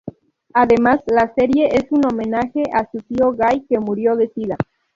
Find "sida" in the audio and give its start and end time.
4.29-4.57